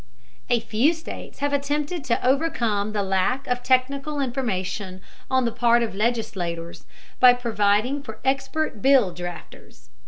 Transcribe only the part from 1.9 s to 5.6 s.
to overcome the lack of technical information on the